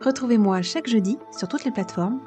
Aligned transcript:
Retrouvez-moi 0.00 0.62
chaque 0.62 0.88
jeudi 0.88 1.18
sur 1.36 1.48
toutes 1.48 1.64
les 1.64 1.70
plateformes 1.70 2.20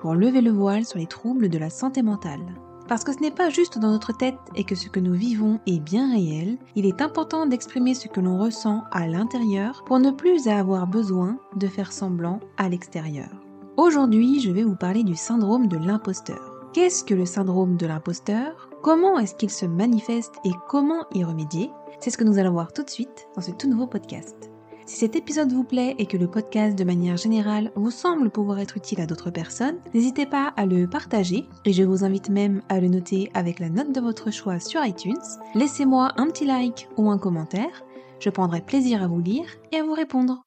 pour 0.00 0.14
lever 0.14 0.40
le 0.40 0.52
voile 0.52 0.84
sur 0.84 0.98
les 0.98 1.06
troubles 1.06 1.48
de 1.48 1.58
la 1.58 1.70
santé 1.70 2.02
mentale. 2.02 2.40
Parce 2.88 3.02
que 3.02 3.12
ce 3.12 3.18
n'est 3.18 3.32
pas 3.32 3.50
juste 3.50 3.78
dans 3.78 3.90
notre 3.90 4.16
tête 4.16 4.38
et 4.54 4.62
que 4.62 4.76
ce 4.76 4.88
que 4.88 5.00
nous 5.00 5.14
vivons 5.14 5.58
est 5.66 5.80
bien 5.80 6.12
réel, 6.12 6.56
il 6.76 6.86
est 6.86 7.02
important 7.02 7.46
d'exprimer 7.46 7.94
ce 7.94 8.06
que 8.06 8.20
l'on 8.20 8.38
ressent 8.38 8.84
à 8.92 9.08
l'intérieur 9.08 9.82
pour 9.86 9.98
ne 9.98 10.12
plus 10.12 10.46
avoir 10.46 10.86
besoin 10.86 11.36
de 11.56 11.66
faire 11.66 11.92
semblant 11.92 12.38
à 12.56 12.68
l'extérieur. 12.68 13.30
Aujourd'hui, 13.76 14.40
je 14.40 14.52
vais 14.52 14.62
vous 14.62 14.76
parler 14.76 15.02
du 15.02 15.16
syndrome 15.16 15.66
de 15.66 15.76
l'imposteur. 15.76 16.54
Qu'est-ce 16.72 17.02
que 17.02 17.14
le 17.14 17.26
syndrome 17.26 17.76
de 17.76 17.86
l'imposteur? 17.86 18.68
Comment 18.82 19.18
est-ce 19.18 19.34
qu'il 19.34 19.50
se 19.50 19.66
manifeste 19.66 20.34
et 20.44 20.52
comment 20.68 21.06
y 21.12 21.24
remédier? 21.24 21.70
C'est 21.98 22.10
ce 22.10 22.18
que 22.18 22.24
nous 22.24 22.38
allons 22.38 22.52
voir 22.52 22.72
tout 22.72 22.84
de 22.84 22.90
suite 22.90 23.26
dans 23.34 23.42
ce 23.42 23.50
tout 23.50 23.68
nouveau 23.68 23.88
podcast. 23.88 24.52
Si 24.86 24.98
cet 24.98 25.16
épisode 25.16 25.52
vous 25.52 25.64
plaît 25.64 25.96
et 25.98 26.06
que 26.06 26.16
le 26.16 26.30
podcast 26.30 26.78
de 26.78 26.84
manière 26.84 27.16
générale 27.16 27.72
vous 27.74 27.90
semble 27.90 28.30
pouvoir 28.30 28.60
être 28.60 28.76
utile 28.76 29.00
à 29.00 29.06
d'autres 29.06 29.30
personnes, 29.30 29.80
n'hésitez 29.92 30.26
pas 30.26 30.54
à 30.56 30.64
le 30.64 30.88
partager 30.88 31.44
et 31.64 31.72
je 31.72 31.82
vous 31.82 32.04
invite 32.04 32.28
même 32.28 32.62
à 32.68 32.78
le 32.78 32.86
noter 32.86 33.30
avec 33.34 33.58
la 33.58 33.68
note 33.68 33.92
de 33.92 34.00
votre 34.00 34.30
choix 34.30 34.60
sur 34.60 34.84
iTunes. 34.84 35.16
Laissez-moi 35.54 36.12
un 36.16 36.28
petit 36.28 36.46
like 36.46 36.88
ou 36.96 37.10
un 37.10 37.18
commentaire, 37.18 37.84
je 38.20 38.30
prendrai 38.30 38.60
plaisir 38.60 39.02
à 39.02 39.08
vous 39.08 39.20
lire 39.20 39.48
et 39.72 39.78
à 39.78 39.84
vous 39.84 39.92
répondre. 39.92 40.44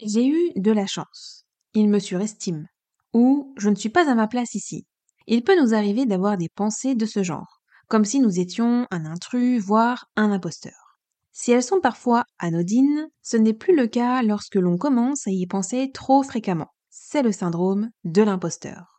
J'ai 0.00 0.28
eu 0.28 0.52
de 0.54 0.70
la 0.70 0.86
chance. 0.86 1.44
Il 1.74 1.88
me 1.88 1.98
surestime. 1.98 2.68
Ou 3.12 3.52
je 3.58 3.68
ne 3.68 3.74
suis 3.74 3.90
pas 3.90 4.08
à 4.08 4.14
ma 4.14 4.28
place 4.28 4.54
ici. 4.54 4.86
Il 5.26 5.42
peut 5.42 5.60
nous 5.60 5.74
arriver 5.74 6.06
d'avoir 6.06 6.36
des 6.36 6.48
pensées 6.48 6.94
de 6.94 7.04
ce 7.04 7.22
genre 7.22 7.62
comme 7.92 8.06
si 8.06 8.20
nous 8.20 8.40
étions 8.40 8.86
un 8.90 9.04
intrus, 9.04 9.60
voire 9.60 10.06
un 10.16 10.32
imposteur. 10.32 10.91
Si 11.32 11.50
elles 11.50 11.62
sont 11.62 11.80
parfois 11.80 12.24
anodines, 12.38 13.08
ce 13.22 13.36
n'est 13.36 13.54
plus 13.54 13.74
le 13.74 13.86
cas 13.86 14.22
lorsque 14.22 14.56
l'on 14.56 14.76
commence 14.76 15.26
à 15.26 15.30
y 15.30 15.46
penser 15.46 15.90
trop 15.92 16.22
fréquemment. 16.22 16.68
C'est 16.90 17.22
le 17.22 17.32
syndrome 17.32 17.90
de 18.04 18.22
l'imposteur. 18.22 18.92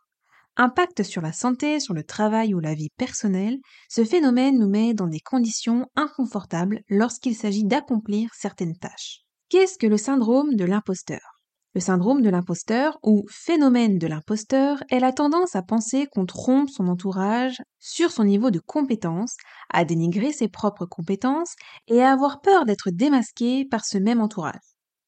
Impact 0.56 1.02
sur 1.02 1.20
la 1.20 1.32
santé, 1.32 1.80
sur 1.80 1.94
le 1.94 2.04
travail 2.04 2.54
ou 2.54 2.60
la 2.60 2.74
vie 2.74 2.90
personnelle, 2.96 3.58
ce 3.88 4.04
phénomène 4.04 4.58
nous 4.58 4.68
met 4.68 4.94
dans 4.94 5.08
des 5.08 5.20
conditions 5.20 5.86
inconfortables 5.96 6.82
lorsqu'il 6.88 7.34
s'agit 7.34 7.64
d'accomplir 7.64 8.30
certaines 8.34 8.76
tâches. 8.76 9.22
Qu'est-ce 9.48 9.78
que 9.78 9.86
le 9.86 9.96
syndrome 9.96 10.54
de 10.54 10.64
l'imposteur? 10.64 11.33
Le 11.74 11.80
syndrome 11.80 12.22
de 12.22 12.30
l'imposteur 12.30 12.98
ou 13.02 13.26
phénomène 13.28 13.98
de 13.98 14.06
l'imposteur 14.06 14.82
est 14.90 15.00
la 15.00 15.12
tendance 15.12 15.56
à 15.56 15.62
penser 15.62 16.06
qu'on 16.06 16.24
trompe 16.24 16.70
son 16.70 16.86
entourage 16.86 17.60
sur 17.80 18.12
son 18.12 18.24
niveau 18.24 18.52
de 18.52 18.60
compétence, 18.60 19.36
à 19.70 19.84
dénigrer 19.84 20.32
ses 20.32 20.48
propres 20.48 20.86
compétences 20.86 21.56
et 21.88 22.00
à 22.00 22.12
avoir 22.12 22.40
peur 22.40 22.64
d'être 22.64 22.90
démasqué 22.90 23.64
par 23.64 23.84
ce 23.84 23.98
même 23.98 24.20
entourage. 24.20 24.60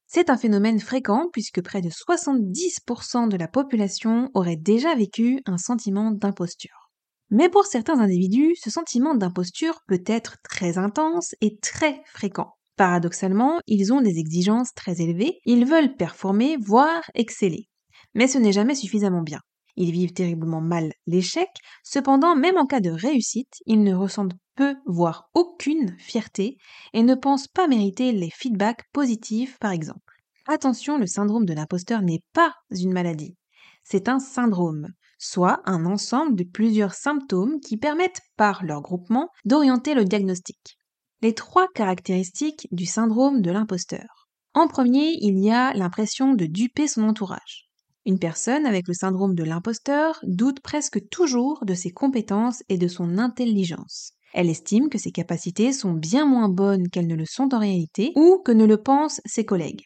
C'est 0.07 0.29
un 0.29 0.37
phénomène 0.37 0.79
fréquent 0.79 1.27
puisque 1.31 1.61
près 1.61 1.81
de 1.81 1.89
70% 1.89 3.29
de 3.29 3.37
la 3.37 3.47
population 3.47 4.29
aurait 4.33 4.57
déjà 4.57 4.93
vécu 4.93 5.41
un 5.45 5.57
sentiment 5.57 6.11
d'imposture. 6.11 6.91
Mais 7.29 7.49
pour 7.49 7.65
certains 7.65 7.99
individus, 7.99 8.55
ce 8.61 8.69
sentiment 8.69 9.15
d'imposture 9.15 9.81
peut 9.87 10.03
être 10.05 10.37
très 10.43 10.77
intense 10.77 11.33
et 11.39 11.57
très 11.57 12.01
fréquent. 12.05 12.56
Paradoxalement, 12.77 13.59
ils 13.65 13.91
ont 13.91 14.01
des 14.01 14.19
exigences 14.19 14.71
très 14.75 15.01
élevées, 15.01 15.39
ils 15.45 15.65
veulent 15.65 15.95
performer, 15.95 16.57
voire 16.57 17.01
exceller. 17.15 17.67
Mais 18.13 18.27
ce 18.27 18.37
n'est 18.37 18.51
jamais 18.51 18.75
suffisamment 18.75 19.23
bien. 19.23 19.41
Ils 19.77 19.91
vivent 19.91 20.13
terriblement 20.13 20.61
mal 20.61 20.93
l'échec, 21.07 21.49
cependant 21.83 22.35
même 22.35 22.57
en 22.57 22.67
cas 22.67 22.79
de 22.79 22.91
réussite, 22.91 23.55
ils 23.65 23.81
ne 23.81 23.95
ressentent 23.95 24.35
peu, 24.55 24.75
voire 24.85 25.29
aucune 25.33 25.95
fierté, 25.97 26.57
et 26.93 27.01
ne 27.01 27.15
pensent 27.15 27.47
pas 27.47 27.67
mériter 27.67 28.11
les 28.11 28.29
feedbacks 28.29 28.85
positifs 28.93 29.57
par 29.59 29.71
exemple. 29.71 30.13
Attention, 30.47 30.99
le 30.99 31.07
syndrome 31.07 31.45
de 31.45 31.53
l'imposteur 31.53 32.03
n'est 32.03 32.23
pas 32.33 32.53
une 32.69 32.93
maladie. 32.93 33.35
C'est 33.83 34.07
un 34.07 34.19
syndrome, 34.19 34.87
soit 35.17 35.61
un 35.65 35.87
ensemble 35.87 36.35
de 36.35 36.43
plusieurs 36.43 36.93
symptômes 36.93 37.59
qui 37.59 37.77
permettent, 37.77 38.21
par 38.35 38.63
leur 38.63 38.81
groupement, 38.81 39.29
d'orienter 39.45 39.95
le 39.95 40.05
diagnostic 40.05 40.76
les 41.21 41.33
trois 41.33 41.67
caractéristiques 41.73 42.67
du 42.71 42.85
syndrome 42.85 43.41
de 43.41 43.49
l'imposteur. 43.49 44.27
En 44.53 44.67
premier, 44.67 45.17
il 45.21 45.39
y 45.39 45.51
a 45.51 45.73
l'impression 45.73 46.33
de 46.33 46.45
duper 46.45 46.87
son 46.87 47.03
entourage. 47.03 47.69
Une 48.05 48.19
personne 48.19 48.65
avec 48.65 48.87
le 48.87 48.93
syndrome 48.93 49.33
de 49.33 49.43
l'imposteur 49.43 50.19
doute 50.23 50.59
presque 50.61 51.09
toujours 51.09 51.65
de 51.65 51.73
ses 51.73 51.91
compétences 51.91 52.63
et 52.69 52.77
de 52.77 52.87
son 52.87 53.17
intelligence. 53.17 54.11
Elle 54.33 54.49
estime 54.49 54.89
que 54.89 54.97
ses 54.99 55.11
capacités 55.11 55.73
sont 55.73 55.93
bien 55.93 56.25
moins 56.25 56.49
bonnes 56.49 56.89
qu'elles 56.89 57.07
ne 57.07 57.15
le 57.15 57.25
sont 57.25 57.53
en 57.53 57.59
réalité 57.59 58.11
ou 58.15 58.41
que 58.45 58.51
ne 58.51 58.65
le 58.65 58.77
pensent 58.77 59.21
ses 59.25 59.45
collègues. 59.45 59.85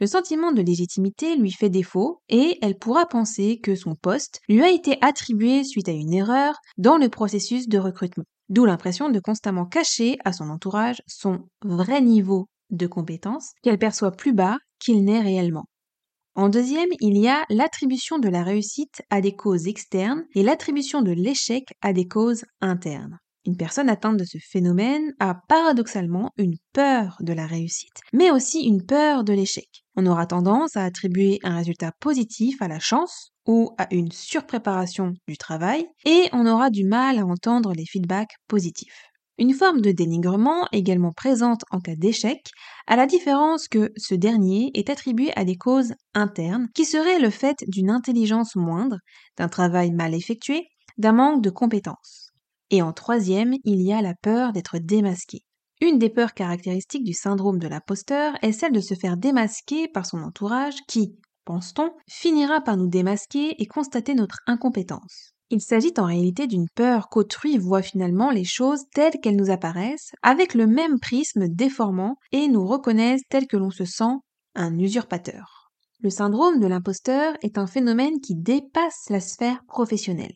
Le 0.00 0.06
sentiment 0.08 0.50
de 0.50 0.62
légitimité 0.62 1.36
lui 1.36 1.52
fait 1.52 1.70
défaut 1.70 2.20
et 2.28 2.58
elle 2.60 2.76
pourra 2.76 3.06
penser 3.06 3.60
que 3.60 3.76
son 3.76 3.94
poste 3.94 4.40
lui 4.48 4.62
a 4.62 4.70
été 4.70 4.98
attribué 5.00 5.62
suite 5.62 5.88
à 5.88 5.92
une 5.92 6.12
erreur 6.12 6.56
dans 6.76 6.96
le 6.96 7.08
processus 7.08 7.68
de 7.68 7.78
recrutement 7.78 8.24
d'où 8.52 8.66
l'impression 8.66 9.08
de 9.08 9.18
constamment 9.18 9.64
cacher 9.64 10.18
à 10.24 10.32
son 10.32 10.50
entourage 10.50 11.02
son 11.06 11.48
vrai 11.64 12.02
niveau 12.02 12.48
de 12.70 12.86
compétence 12.86 13.52
qu'elle 13.62 13.78
perçoit 13.78 14.12
plus 14.12 14.34
bas 14.34 14.58
qu'il 14.78 15.04
n'est 15.04 15.20
réellement. 15.20 15.64
En 16.34 16.48
deuxième, 16.48 16.88
il 17.00 17.18
y 17.18 17.28
a 17.28 17.44
l'attribution 17.48 18.18
de 18.18 18.28
la 18.28 18.42
réussite 18.42 19.02
à 19.10 19.20
des 19.20 19.34
causes 19.34 19.66
externes 19.68 20.24
et 20.34 20.42
l'attribution 20.42 21.02
de 21.02 21.12
l'échec 21.12 21.64
à 21.80 21.92
des 21.92 22.06
causes 22.06 22.44
internes. 22.60 23.18
Une 23.44 23.56
personne 23.56 23.88
atteinte 23.88 24.18
de 24.18 24.24
ce 24.24 24.38
phénomène 24.38 25.14
a 25.18 25.34
paradoxalement 25.48 26.30
une 26.36 26.56
peur 26.72 27.16
de 27.20 27.32
la 27.32 27.46
réussite, 27.46 28.00
mais 28.12 28.30
aussi 28.30 28.60
une 28.60 28.84
peur 28.84 29.24
de 29.24 29.32
l'échec. 29.32 29.68
On 29.96 30.06
aura 30.06 30.26
tendance 30.26 30.76
à 30.76 30.84
attribuer 30.84 31.38
un 31.42 31.56
résultat 31.56 31.92
positif 32.00 32.62
à 32.62 32.68
la 32.68 32.78
chance 32.78 33.31
ou 33.46 33.74
à 33.78 33.92
une 33.92 34.12
surpréparation 34.12 35.14
du 35.26 35.36
travail, 35.36 35.86
et 36.04 36.28
on 36.32 36.46
aura 36.46 36.70
du 36.70 36.84
mal 36.84 37.18
à 37.18 37.26
entendre 37.26 37.72
les 37.72 37.86
feedbacks 37.86 38.36
positifs. 38.48 39.08
Une 39.38 39.54
forme 39.54 39.80
de 39.80 39.92
dénigrement 39.92 40.68
également 40.72 41.12
présente 41.12 41.62
en 41.70 41.80
cas 41.80 41.96
d'échec, 41.96 42.40
à 42.86 42.96
la 42.96 43.06
différence 43.06 43.66
que 43.66 43.90
ce 43.96 44.14
dernier 44.14 44.70
est 44.74 44.90
attribué 44.90 45.32
à 45.36 45.44
des 45.44 45.56
causes 45.56 45.94
internes, 46.14 46.68
qui 46.74 46.84
seraient 46.84 47.18
le 47.18 47.30
fait 47.30 47.64
d'une 47.66 47.90
intelligence 47.90 48.54
moindre, 48.56 48.98
d'un 49.38 49.48
travail 49.48 49.90
mal 49.90 50.14
effectué, 50.14 50.68
d'un 50.98 51.12
manque 51.12 51.42
de 51.42 51.50
compétences. 51.50 52.28
Et 52.70 52.82
en 52.82 52.92
troisième, 52.92 53.54
il 53.64 53.82
y 53.82 53.92
a 53.92 54.02
la 54.02 54.14
peur 54.14 54.52
d'être 54.52 54.78
démasqué. 54.78 55.40
Une 55.80 55.98
des 55.98 56.10
peurs 56.10 56.34
caractéristiques 56.34 57.04
du 57.04 57.12
syndrome 57.12 57.58
de 57.58 57.66
l'imposteur 57.68 58.34
est 58.42 58.52
celle 58.52 58.72
de 58.72 58.80
se 58.80 58.94
faire 58.94 59.16
démasquer 59.16 59.88
par 59.88 60.06
son 60.06 60.22
entourage 60.22 60.76
qui, 60.86 61.16
pense-t-on, 61.44 61.90
finira 62.08 62.60
par 62.60 62.76
nous 62.76 62.88
démasquer 62.88 63.60
et 63.60 63.66
constater 63.66 64.14
notre 64.14 64.40
incompétence. 64.46 65.32
Il 65.50 65.60
s'agit 65.60 65.92
en 65.98 66.06
réalité 66.06 66.46
d'une 66.46 66.68
peur 66.74 67.08
qu'autrui 67.10 67.58
voit 67.58 67.82
finalement 67.82 68.30
les 68.30 68.44
choses 68.44 68.84
telles 68.94 69.20
qu'elles 69.20 69.36
nous 69.36 69.50
apparaissent, 69.50 70.12
avec 70.22 70.54
le 70.54 70.66
même 70.66 70.98
prisme 70.98 71.46
déformant, 71.46 72.16
et 72.32 72.48
nous 72.48 72.66
reconnaissent 72.66 73.28
tel 73.28 73.46
que 73.46 73.58
l'on 73.58 73.70
se 73.70 73.84
sent 73.84 74.14
un 74.54 74.78
usurpateur. 74.78 75.70
Le 76.00 76.10
syndrome 76.10 76.58
de 76.58 76.66
l'imposteur 76.66 77.34
est 77.42 77.58
un 77.58 77.66
phénomène 77.66 78.20
qui 78.20 78.34
dépasse 78.34 79.10
la 79.10 79.20
sphère 79.20 79.62
professionnelle. 79.68 80.34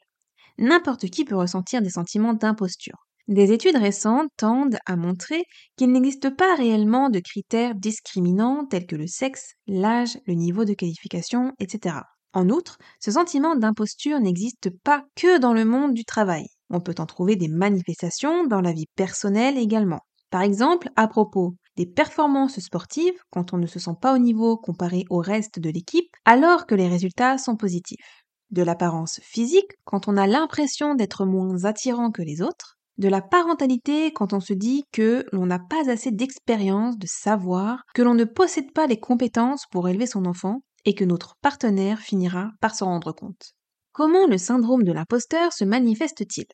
N'importe 0.59 1.07
qui 1.07 1.25
peut 1.25 1.37
ressentir 1.37 1.83
des 1.83 1.91
sentiments 1.91 2.35
d'imposture. 2.35 3.06
Des 3.29 3.51
études 3.51 3.77
récentes 3.77 4.31
tendent 4.37 4.79
à 4.87 4.95
montrer 4.95 5.43
qu'il 5.77 5.91
n'existe 5.91 6.31
pas 6.31 6.55
réellement 6.55 7.11
de 7.11 7.19
critères 7.19 7.75
discriminants 7.75 8.67
tels 8.67 8.87
que 8.87 8.95
le 8.95 9.09
sexe, 9.09 9.55
l'âge, 9.67 10.17
le 10.27 10.35
niveau 10.35 10.65
de 10.65 10.75
qualification, 10.75 11.53
etc. 11.59 11.97
En 12.33 12.49
outre, 12.51 12.79
ce 13.01 13.11
sentiment 13.11 13.57
d'imposture 13.57 14.21
n'existe 14.21 14.71
pas 14.85 15.03
que 15.17 15.39
dans 15.39 15.55
le 15.55 15.65
monde 15.65 15.93
du 15.93 16.05
travail. 16.05 16.47
On 16.71 16.81
peut 16.81 16.95
en 16.99 17.07
trouver 17.07 17.35
des 17.35 17.49
manifestations 17.49 18.47
dans 18.47 18.61
la 18.61 18.73
vie 18.73 18.87
personnelle 18.95 19.59
également. 19.59 20.01
Par 20.31 20.43
exemple, 20.43 20.91
à 20.95 21.09
propos 21.09 21.57
des 21.77 21.87
performances 21.87 22.61
sportives, 22.61 23.19
quand 23.31 23.53
on 23.53 23.59
ne 23.59 23.67
se 23.67 23.81
sent 23.81 23.97
pas 24.01 24.15
au 24.15 24.19
niveau 24.19 24.57
comparé 24.57 25.03
au 25.11 25.19
reste 25.19 25.59
de 25.59 25.71
l'équipe, 25.71 26.15
alors 26.25 26.67
que 26.67 26.77
les 26.77 26.89
résultats 26.89 27.39
sont 27.39 27.57
positifs. 27.57 28.23
De 28.51 28.63
l'apparence 28.63 29.19
physique, 29.25 29.73
quand 29.85 30.07
on 30.07 30.17
a 30.17 30.29
l'impression 30.29 30.95
d'être 30.95 31.27
moins 31.27 31.65
attirant 31.65 32.13
que 32.13 32.23
les 32.23 32.41
autres 32.41 32.76
de 32.99 33.09
la 33.09 33.21
parentalité 33.21 34.13
quand 34.13 34.33
on 34.33 34.41
se 34.41 34.53
dit 34.53 34.85
que 34.93 35.25
l'on 35.33 35.47
n'a 35.47 35.59
pas 35.59 35.91
assez 35.91 36.11
d'expérience, 36.11 36.99
de 36.99 37.07
savoir, 37.07 37.83
que 37.95 38.03
l'on 38.03 38.15
ne 38.15 38.25
possède 38.25 38.73
pas 38.73 38.87
les 38.87 38.99
compétences 38.99 39.65
pour 39.71 39.89
élever 39.89 40.07
son 40.07 40.25
enfant, 40.25 40.63
et 40.85 40.95
que 40.95 41.05
notre 41.05 41.35
partenaire 41.43 42.01
finira 42.01 42.51
par 42.61 42.75
s'en 42.75 42.87
rendre 42.87 43.13
compte. 43.13 43.53
Comment 43.93 44.27
le 44.27 44.39
syndrome 44.39 44.85
de 44.85 44.93
l'imposteur 44.93 45.53
se 45.53 45.65
manifeste-t-il? 45.65 46.47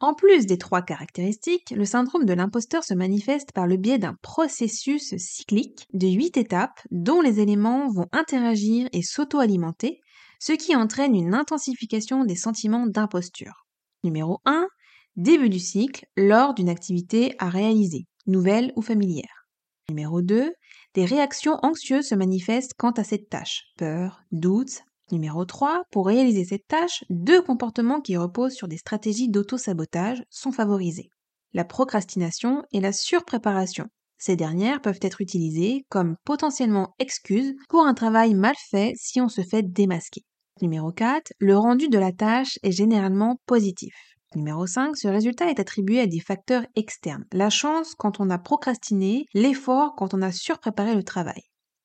En 0.00 0.14
plus 0.14 0.46
des 0.46 0.58
trois 0.58 0.82
caractéristiques, 0.82 1.70
le 1.70 1.84
syndrome 1.84 2.24
de 2.24 2.32
l'imposteur 2.32 2.82
se 2.82 2.94
manifeste 2.94 3.52
par 3.52 3.66
le 3.66 3.76
biais 3.76 3.98
d'un 3.98 4.16
processus 4.22 5.14
cyclique 5.16 5.86
de 5.92 6.08
huit 6.08 6.36
étapes 6.36 6.80
dont 6.90 7.20
les 7.20 7.40
éléments 7.40 7.88
vont 7.88 8.08
interagir 8.12 8.88
et 8.92 9.02
s'auto-alimenter, 9.02 10.00
ce 10.40 10.52
qui 10.52 10.74
entraîne 10.74 11.14
une 11.14 11.34
intensification 11.34 12.24
des 12.24 12.36
sentiments 12.36 12.86
d'imposture. 12.86 13.66
Numéro 14.02 14.40
1. 14.44 14.66
Début 15.16 15.48
du 15.48 15.60
cycle 15.60 16.06
lors 16.16 16.54
d'une 16.54 16.68
activité 16.68 17.36
à 17.38 17.48
réaliser, 17.48 18.06
nouvelle 18.26 18.72
ou 18.74 18.82
familière. 18.82 19.46
Numéro 19.88 20.22
2. 20.22 20.52
Des 20.94 21.04
réactions 21.04 21.56
anxieuses 21.62 22.08
se 22.08 22.16
manifestent 22.16 22.74
quant 22.76 22.90
à 22.90 23.04
cette 23.04 23.28
tâche, 23.28 23.62
peur, 23.78 24.22
doute, 24.32 24.82
Numéro 25.12 25.44
3. 25.44 25.84
Pour 25.92 26.06
réaliser 26.06 26.44
cette 26.44 26.66
tâche, 26.66 27.04
deux 27.10 27.40
comportements 27.40 28.00
qui 28.00 28.16
reposent 28.16 28.54
sur 28.54 28.66
des 28.66 28.78
stratégies 28.78 29.28
d'auto-sabotage 29.28 30.24
sont 30.30 30.50
favorisés. 30.50 31.10
La 31.52 31.64
procrastination 31.64 32.64
et 32.72 32.80
la 32.80 32.92
surpréparation. 32.92 33.86
Ces 34.18 34.34
dernières 34.34 34.80
peuvent 34.80 34.98
être 35.00 35.20
utilisées 35.20 35.84
comme 35.90 36.16
potentiellement 36.24 36.94
excuses 36.98 37.54
pour 37.68 37.86
un 37.86 37.94
travail 37.94 38.34
mal 38.34 38.54
fait 38.70 38.94
si 38.96 39.20
on 39.20 39.28
se 39.28 39.42
fait 39.42 39.62
démasquer. 39.62 40.22
Numéro 40.60 40.90
4. 40.90 41.32
Le 41.38 41.56
rendu 41.56 41.88
de 41.88 41.98
la 41.98 42.10
tâche 42.10 42.58
est 42.64 42.72
généralement 42.72 43.36
positif. 43.46 43.94
Numéro 44.36 44.66
5. 44.66 44.96
Ce 44.96 45.06
résultat 45.06 45.48
est 45.48 45.60
attribué 45.60 46.00
à 46.00 46.06
des 46.06 46.18
facteurs 46.18 46.66
externes. 46.74 47.24
La 47.32 47.50
chance 47.50 47.94
quand 47.94 48.18
on 48.18 48.30
a 48.30 48.38
procrastiné, 48.38 49.26
l'effort 49.32 49.94
quand 49.94 50.12
on 50.12 50.22
a 50.22 50.32
surpréparé 50.32 50.96
le 50.96 51.04
travail. 51.04 51.42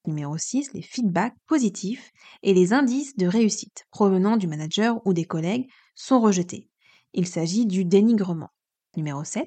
Numéro 0.08 0.36
6, 0.36 0.74
les 0.74 0.82
feedbacks 0.82 1.36
positifs 1.46 2.12
et 2.42 2.56
les 2.56 2.74
indices 2.74 3.16
de 3.18 3.28
réussite 3.28 3.86
provenant 3.92 4.36
du 4.36 4.48
manager 4.48 5.00
ou 5.06 5.14
des 5.14 5.26
collègues 5.26 5.68
sont 5.94 6.20
rejetés. 6.20 6.70
Il 7.14 7.28
s'agit 7.28 7.68
du 7.68 7.86
dénigrement. 7.86 8.50
Numéro 8.98 9.24
7, 9.24 9.46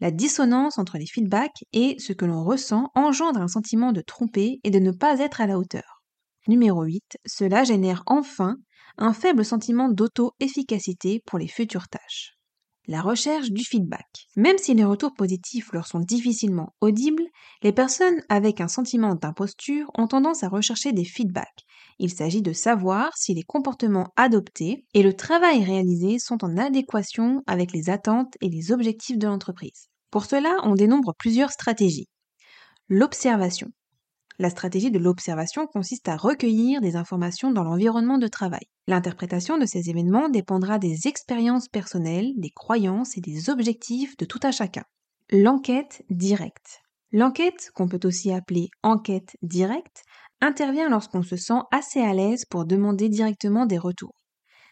la 0.00 0.10
dissonance 0.10 0.78
entre 0.78 0.98
les 0.98 1.06
feedbacks 1.06 1.64
et 1.72 1.96
ce 2.00 2.12
que 2.12 2.24
l'on 2.24 2.42
ressent 2.42 2.90
engendre 2.96 3.40
un 3.40 3.48
sentiment 3.48 3.92
de 3.92 4.00
tromper 4.00 4.58
et 4.64 4.70
de 4.70 4.80
ne 4.80 4.90
pas 4.90 5.20
être 5.20 5.40
à 5.40 5.46
la 5.46 5.56
hauteur. 5.56 6.02
Numéro 6.48 6.82
8, 6.82 7.18
cela 7.26 7.62
génère 7.62 8.02
enfin 8.06 8.56
un 8.96 9.12
faible 9.12 9.44
sentiment 9.44 9.88
d'auto-efficacité 9.88 11.22
pour 11.26 11.38
les 11.38 11.48
futures 11.48 11.88
tâches 11.88 12.39
la 12.86 13.02
recherche 13.02 13.50
du 13.50 13.64
feedback. 13.64 14.26
Même 14.36 14.58
si 14.58 14.74
les 14.74 14.84
retours 14.84 15.14
positifs 15.14 15.72
leur 15.72 15.86
sont 15.86 16.00
difficilement 16.00 16.74
audibles, 16.80 17.24
les 17.62 17.72
personnes 17.72 18.22
avec 18.28 18.60
un 18.60 18.68
sentiment 18.68 19.14
d'imposture 19.14 19.90
ont 19.96 20.06
tendance 20.06 20.42
à 20.42 20.48
rechercher 20.48 20.92
des 20.92 21.04
feedbacks. 21.04 21.64
Il 21.98 22.10
s'agit 22.10 22.42
de 22.42 22.52
savoir 22.52 23.16
si 23.16 23.34
les 23.34 23.42
comportements 23.42 24.12
adoptés 24.16 24.86
et 24.94 25.02
le 25.02 25.14
travail 25.14 25.62
réalisé 25.62 26.18
sont 26.18 26.42
en 26.44 26.56
adéquation 26.56 27.42
avec 27.46 27.72
les 27.72 27.90
attentes 27.90 28.34
et 28.40 28.48
les 28.48 28.72
objectifs 28.72 29.18
de 29.18 29.26
l'entreprise. 29.26 29.88
Pour 30.10 30.24
cela, 30.24 30.56
on 30.64 30.74
dénombre 30.74 31.14
plusieurs 31.18 31.52
stratégies. 31.52 32.08
L'observation. 32.88 33.68
La 34.40 34.48
stratégie 34.48 34.90
de 34.90 34.98
l'observation 34.98 35.66
consiste 35.66 36.08
à 36.08 36.16
recueillir 36.16 36.80
des 36.80 36.96
informations 36.96 37.50
dans 37.50 37.62
l'environnement 37.62 38.16
de 38.16 38.26
travail. 38.26 38.64
L'interprétation 38.86 39.58
de 39.58 39.66
ces 39.66 39.90
événements 39.90 40.30
dépendra 40.30 40.78
des 40.78 41.06
expériences 41.08 41.68
personnelles, 41.68 42.32
des 42.38 42.48
croyances 42.48 43.18
et 43.18 43.20
des 43.20 43.50
objectifs 43.50 44.16
de 44.16 44.24
tout 44.24 44.40
à 44.42 44.50
chacun. 44.50 44.84
L'enquête 45.30 46.02
directe. 46.08 46.80
L'enquête, 47.12 47.70
qu'on 47.74 47.86
peut 47.86 48.00
aussi 48.04 48.32
appeler 48.32 48.68
enquête 48.82 49.36
directe, 49.42 50.04
intervient 50.40 50.88
lorsqu'on 50.88 51.22
se 51.22 51.36
sent 51.36 51.60
assez 51.70 52.00
à 52.00 52.14
l'aise 52.14 52.46
pour 52.46 52.64
demander 52.64 53.10
directement 53.10 53.66
des 53.66 53.76
retours. 53.76 54.22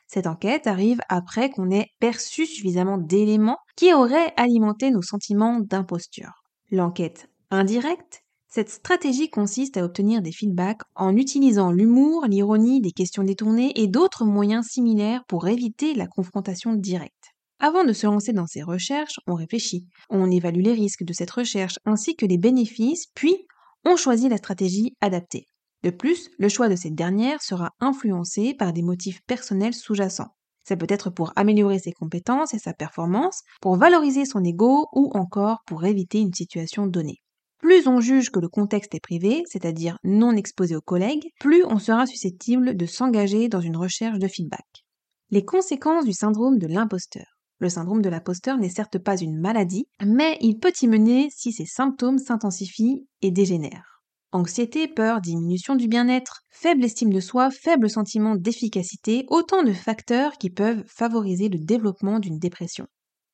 Cette 0.06 0.26
enquête 0.26 0.66
arrive 0.66 1.02
après 1.10 1.50
qu'on 1.50 1.70
ait 1.70 1.90
perçu 2.00 2.46
suffisamment 2.46 2.96
d'éléments 2.96 3.58
qui 3.76 3.92
auraient 3.92 4.32
alimenté 4.38 4.90
nos 4.90 5.02
sentiments 5.02 5.60
d'imposture. 5.60 6.42
L'enquête 6.70 7.28
indirecte 7.50 8.22
cette 8.50 8.70
stratégie 8.70 9.28
consiste 9.28 9.76
à 9.76 9.84
obtenir 9.84 10.22
des 10.22 10.32
feedbacks 10.32 10.80
en 10.94 11.14
utilisant 11.16 11.70
l'humour, 11.70 12.24
l'ironie, 12.26 12.80
des 12.80 12.92
questions 12.92 13.22
détournées 13.22 13.72
et 13.76 13.88
d'autres 13.88 14.24
moyens 14.24 14.66
similaires 14.66 15.22
pour 15.28 15.48
éviter 15.48 15.94
la 15.94 16.06
confrontation 16.06 16.72
directe. 16.72 17.34
Avant 17.60 17.84
de 17.84 17.92
se 17.92 18.06
lancer 18.06 18.32
dans 18.32 18.46
ces 18.46 18.62
recherches, 18.62 19.20
on 19.26 19.34
réfléchit, 19.34 19.84
on 20.08 20.30
évalue 20.30 20.62
les 20.62 20.72
risques 20.72 21.04
de 21.04 21.12
cette 21.12 21.30
recherche 21.30 21.78
ainsi 21.84 22.16
que 22.16 22.24
les 22.24 22.38
bénéfices, 22.38 23.08
puis 23.14 23.36
on 23.84 23.96
choisit 23.96 24.30
la 24.30 24.38
stratégie 24.38 24.94
adaptée. 25.02 25.46
De 25.82 25.90
plus, 25.90 26.30
le 26.38 26.48
choix 26.48 26.68
de 26.68 26.76
cette 26.76 26.94
dernière 26.94 27.42
sera 27.42 27.72
influencé 27.80 28.54
par 28.54 28.72
des 28.72 28.82
motifs 28.82 29.20
personnels 29.26 29.74
sous-jacents. 29.74 30.34
Ça 30.64 30.76
peut 30.76 30.86
être 30.88 31.10
pour 31.10 31.32
améliorer 31.36 31.78
ses 31.78 31.92
compétences 31.92 32.54
et 32.54 32.58
sa 32.58 32.72
performance, 32.72 33.42
pour 33.60 33.76
valoriser 33.76 34.24
son 34.24 34.42
ego 34.42 34.86
ou 34.92 35.10
encore 35.14 35.62
pour 35.66 35.84
éviter 35.84 36.20
une 36.20 36.34
situation 36.34 36.86
donnée. 36.86 37.20
Plus 37.58 37.88
on 37.88 38.00
juge 38.00 38.30
que 38.30 38.38
le 38.38 38.48
contexte 38.48 38.94
est 38.94 39.00
privé, 39.00 39.42
c'est-à-dire 39.46 39.98
non 40.04 40.36
exposé 40.36 40.76
aux 40.76 40.80
collègues, 40.80 41.28
plus 41.40 41.64
on 41.64 41.78
sera 41.78 42.06
susceptible 42.06 42.76
de 42.76 42.86
s'engager 42.86 43.48
dans 43.48 43.60
une 43.60 43.76
recherche 43.76 44.18
de 44.18 44.28
feedback. 44.28 44.84
Les 45.30 45.44
conséquences 45.44 46.04
du 46.04 46.12
syndrome 46.12 46.58
de 46.58 46.66
l'imposteur. 46.66 47.26
Le 47.58 47.68
syndrome 47.68 48.02
de 48.02 48.08
l'imposteur 48.08 48.56
n'est 48.56 48.68
certes 48.68 48.98
pas 48.98 49.20
une 49.20 49.40
maladie, 49.40 49.88
mais 50.04 50.38
il 50.40 50.58
peut 50.58 50.72
y 50.80 50.86
mener 50.86 51.28
si 51.30 51.52
ses 51.52 51.66
symptômes 51.66 52.18
s'intensifient 52.18 53.06
et 53.20 53.32
dégénèrent. 53.32 53.98
Anxiété, 54.30 54.86
peur, 54.86 55.20
diminution 55.20 55.74
du 55.74 55.88
bien-être, 55.88 56.42
faible 56.50 56.84
estime 56.84 57.12
de 57.12 57.18
soi, 57.18 57.50
faible 57.50 57.90
sentiment 57.90 58.36
d'efficacité, 58.36 59.24
autant 59.28 59.64
de 59.64 59.72
facteurs 59.72 60.38
qui 60.38 60.50
peuvent 60.50 60.84
favoriser 60.86 61.48
le 61.48 61.58
développement 61.58 62.20
d'une 62.20 62.38
dépression. 62.38 62.86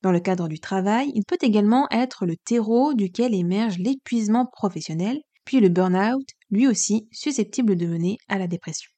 Dans 0.04 0.12
le 0.12 0.20
cadre 0.20 0.48
du 0.48 0.60
travail, 0.60 1.10
il 1.14 1.24
peut 1.24 1.38
également 1.40 1.88
être 1.90 2.26
le 2.26 2.36
terreau 2.36 2.92
duquel 2.92 3.34
émerge 3.34 3.78
l'épuisement 3.78 4.44
professionnel, 4.44 5.22
puis 5.46 5.60
le 5.60 5.70
burn-out, 5.70 6.28
lui 6.50 6.68
aussi 6.68 7.08
susceptible 7.10 7.74
de 7.74 7.86
mener 7.86 8.18
à 8.28 8.38
la 8.38 8.46
dépression. 8.46 8.90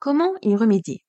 Comment 0.00 0.32
y 0.42 0.56
remédier? 0.56 1.04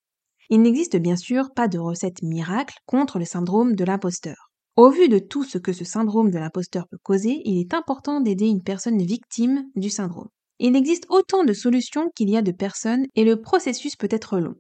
Il 0.51 0.62
n'existe 0.62 0.98
bien 0.98 1.16
sûr 1.16 1.50
pas 1.56 1.68
de 1.68 1.80
recette 1.80 2.22
miracle 2.22 2.75
contre 2.86 3.18
le 3.18 3.25
syndrome 3.25 3.75
de 3.75 3.84
l'imposteur. 3.84 4.51
Au 4.75 4.92
vu 4.92 5.10
de 5.10 5.18
tout 5.18 5.44
ce 5.44 5.57
que 5.57 5.74
ce 5.74 5.84
syndrome 5.84 6.29
de 6.29 6.38
l'imposteur 6.38 6.88
peut 6.88 7.00
causer, 7.01 7.41
il 7.44 7.60
est 7.60 7.74
important 7.74 8.22
d'aider 8.22 8.46
une 8.46 8.62
personne 8.62 9.01
victime 9.01 9.65
du 9.75 9.89
syndrome. 9.89 10.29
Il 10.60 10.75
existe 10.75 11.08
autant 11.10 11.44
de 11.44 11.53
solutions 11.53 12.12
qu'il 12.15 12.29
y 12.29 12.38
a 12.38 12.44
de 12.44 12.51
personnes 12.51 13.08
et 13.15 13.24
le 13.24 13.41
processus 13.41 13.96
peut 13.96 14.10
être 14.12 14.38
long. 14.38 14.58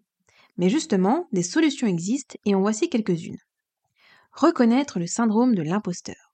Mais 0.57 0.67
justement, 0.69 1.27
des 1.31 1.43
solutions 1.43 1.85
existent 1.85 2.37
et 2.43 2.55
en 2.55 2.61
voici 2.61 2.89
quelques-unes. 2.89 3.37
Reconnaître 4.39 4.99
le 4.99 5.05
syndrome 5.05 5.53
de 5.53 5.61
l'imposteur. 5.61 6.33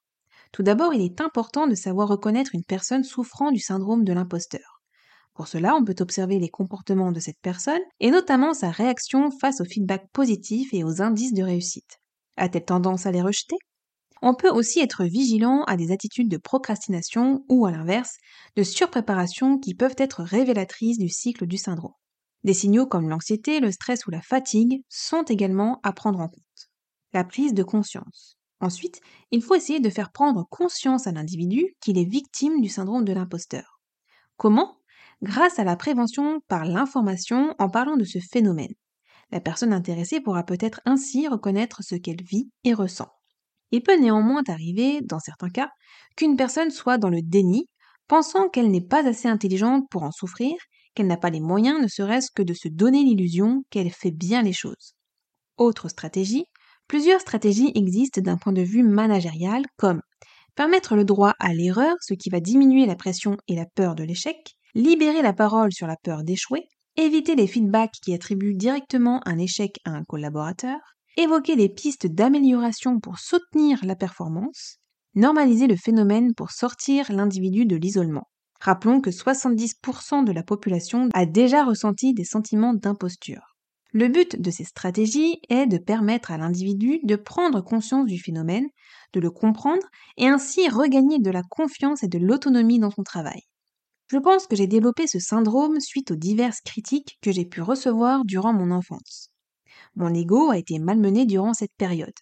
Tout 0.52 0.62
d'abord, 0.62 0.94
il 0.94 1.02
est 1.02 1.22
important 1.22 1.66
de 1.66 1.74
savoir 1.74 2.08
reconnaître 2.08 2.54
une 2.54 2.64
personne 2.64 3.04
souffrant 3.04 3.52
du 3.52 3.58
syndrome 3.58 4.04
de 4.04 4.14
l'imposteur. 4.14 4.84
Pour 5.34 5.48
cela, 5.48 5.74
on 5.74 5.84
peut 5.84 5.96
observer 6.00 6.38
les 6.38 6.50
comportements 6.50 7.12
de 7.12 7.20
cette 7.20 7.40
personne 7.42 7.82
et 8.00 8.12
notamment 8.12 8.54
sa 8.54 8.70
réaction 8.70 9.32
face 9.32 9.60
aux 9.60 9.66
feedbacks 9.66 10.08
positifs 10.12 10.72
et 10.72 10.84
aux 10.84 11.02
indices 11.02 11.34
de 11.34 11.42
réussite. 11.42 11.98
A-t-elle 12.38 12.66
tendance 12.66 13.08
à 13.08 13.12
les 13.12 13.24
rejeter? 13.24 13.58
On 14.22 14.36
peut 14.36 14.52
aussi 14.52 14.82
être 14.82 15.04
vigilant 15.04 15.64
à 15.64 15.76
des 15.76 15.92
attitudes 15.92 16.30
de 16.30 16.38
procrastination 16.38 17.44
ou 17.50 17.66
à 17.66 17.72
l'inverse, 17.72 18.18
de 18.56 18.62
surpréparation 18.62 19.58
qui 19.58 19.74
peuvent 19.74 19.98
être 19.98 20.22
révélatrices 20.22 21.00
du 21.00 21.10
cycle 21.10 21.48
du 21.48 21.58
syndrome. 21.58 21.96
Des 22.44 22.54
signaux 22.54 22.86
comme 22.86 23.10
l'anxiété, 23.10 23.60
le 23.60 23.72
stress 23.72 24.06
ou 24.06 24.12
la 24.12 24.22
fatigue 24.22 24.84
sont 24.90 25.24
également 25.24 25.80
à 25.82 25.92
prendre 25.92 26.20
en 26.20 26.28
compte 26.28 26.70
la 27.14 27.24
prise 27.24 27.54
de 27.54 27.64
conscience. 27.64 28.38
Ensuite, 28.62 29.02
il 29.32 29.42
faut 29.42 29.56
essayer 29.56 29.80
de 29.80 29.90
faire 29.90 30.12
prendre 30.12 30.48
conscience 30.50 31.08
à 31.08 31.12
l'individu 31.12 31.76
qu'il 31.82 31.98
est 31.98 32.10
victime 32.10 32.62
du 32.62 32.70
syndrome 32.70 33.06
de 33.06 33.14
l'imposteur. 33.14 33.80
Comment? 34.38 34.78
Grâce 35.22 35.60
à 35.60 35.64
la 35.64 35.76
prévention 35.76 36.40
par 36.48 36.66
l'information 36.66 37.56
en 37.60 37.70
parlant 37.70 37.98
de 37.98 38.04
ce 38.04 38.20
phénomène. 38.20 38.74
La 39.32 39.40
personne 39.40 39.74
intéressée 39.74 40.22
pourra 40.22 40.44
peut-être 40.44 40.82
ainsi 40.86 41.28
reconnaître 41.28 41.84
ce 41.84 41.96
qu'elle 41.96 42.24
vit 42.24 42.50
et 42.64 42.74
ressent. 42.74 43.10
Il 43.72 43.82
peut 43.82 44.00
néanmoins 44.00 44.44
arriver, 44.48 45.02
dans 45.02 45.20
certains 45.20 45.50
cas, 45.50 45.70
qu'une 46.16 46.38
personne 46.38 46.70
soit 46.70 46.98
dans 46.98 47.10
le 47.10 47.22
déni, 47.22 47.68
pensant 48.08 48.50
qu'elle 48.50 48.72
n'est 48.72 48.86
pas 48.86 49.08
assez 49.08 49.28
intelligente 49.28 49.86
pour 49.90 50.04
en 50.04 50.12
souffrir, 50.12 50.56
qu'elle 50.94 51.08
n'a 51.08 51.18
pas 51.18 51.30
les 51.30 51.42
moyens 51.42 51.82
ne 51.82 51.88
serait-ce 51.88 52.32
que 52.32 52.44
de 52.44 52.54
se 52.54 52.68
donner 52.68 53.04
l'illusion 53.04 53.64
qu'elle 53.70 53.92
fait 53.92 54.12
bien 54.12 54.42
les 54.42 54.54
choses. 54.54 54.96
Autre 55.58 55.90
stratégie, 55.90 56.46
Plusieurs 56.88 57.22
stratégies 57.22 57.72
existent 57.76 58.22
d'un 58.22 58.38
point 58.38 58.54
de 58.54 58.62
vue 58.62 58.84
managérial 58.84 59.66
comme 59.78 60.02
permettre 60.56 60.96
le 60.96 61.04
droit 61.04 61.34
à 61.40 61.54
l'erreur, 61.54 61.96
ce 62.02 62.14
qui 62.14 62.30
va 62.30 62.40
diminuer 62.40 62.86
la 62.86 62.96
pression 62.96 63.38
et 63.48 63.56
la 63.56 63.66
peur 63.66 63.96
de 63.96 64.04
l'échec, 64.04 64.56
libérer 64.74 65.22
la 65.22 65.34
parole 65.34 65.74
sur 65.74 65.88
la 65.88 65.98
peur 65.98 66.24
d'échouer, 66.24 66.68
éviter 66.96 67.36
les 67.36 67.48
feedbacks 67.48 68.00
qui 68.04 68.14
attribuent 68.14 68.56
directement 68.56 69.22
un 69.26 69.38
échec 69.38 69.80
à 69.86 69.92
un 69.92 70.04
collaborateur, 70.04 70.78
évoquer 71.18 71.56
des 71.56 71.70
pistes 71.70 72.08
d'amélioration 72.08 73.00
pour 73.00 73.20
soutenir 73.20 73.80
la 73.84 73.96
performance, 73.96 74.78
normaliser 75.16 75.68
le 75.68 75.78
phénomène 75.78 76.34
pour 76.36 76.52
sortir 76.52 77.12
l'individu 77.12 77.66
de 77.66 77.76
l'isolement. 77.76 78.28
Rappelons 78.62 79.02
que 79.02 79.10
70% 79.10 80.24
de 80.24 80.32
la 80.32 80.44
population 80.44 81.10
a 81.14 81.26
déjà 81.26 81.64
ressenti 81.64 82.14
des 82.14 82.26
sentiments 82.26 82.74
d'imposture. 82.74 83.55
Le 83.96 84.10
but 84.10 84.42
de 84.42 84.52
ces 84.52 84.66
stratégies 84.66 85.40
est 85.48 85.68
de 85.68 85.78
permettre 85.78 86.30
à 86.30 86.38
l'individu 86.38 87.00
de 87.04 87.16
prendre 87.16 87.62
conscience 87.62 88.08
du 88.08 88.20
phénomène, 88.20 88.68
de 89.14 89.22
le 89.22 89.32
comprendre 89.32 89.88
et 90.18 90.28
ainsi 90.28 90.68
regagner 90.68 91.18
de 91.20 91.32
la 91.32 91.44
confiance 91.44 92.04
et 92.04 92.10
de 92.10 92.18
l'autonomie 92.18 92.78
dans 92.78 92.92
son 92.92 93.04
travail. 93.04 93.44
Je 94.12 94.18
pense 94.18 94.48
que 94.48 94.56
j'ai 94.58 94.68
développé 94.68 95.08
ce 95.08 95.20
syndrome 95.20 95.80
suite 95.80 96.12
aux 96.12 96.18
diverses 96.18 96.60
critiques 96.60 97.18
que 97.22 97.32
j'ai 97.32 97.46
pu 97.46 97.62
recevoir 97.62 98.26
durant 98.26 98.52
mon 98.52 98.70
enfance. 98.70 99.30
Mon 99.96 100.14
ego 100.14 100.50
a 100.50 100.58
été 100.58 100.78
malmené 100.78 101.26
durant 101.26 101.54
cette 101.54 101.78
période. 101.78 102.20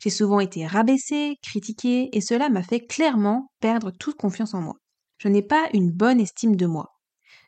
J'ai 0.00 0.10
souvent 0.10 0.40
été 0.40 0.66
rabaissée, 0.66 1.38
critiquée, 1.40 2.10
et 2.12 2.20
cela 2.20 2.50
m'a 2.50 2.62
fait 2.62 2.80
clairement 2.80 3.50
perdre 3.60 3.92
toute 3.98 4.18
confiance 4.18 4.52
en 4.52 4.60
moi. 4.60 4.74
Je 5.16 5.28
n'ai 5.28 5.40
pas 5.40 5.70
une 5.72 5.90
bonne 5.90 6.20
estime 6.20 6.56
de 6.56 6.66
moi. 6.66 6.90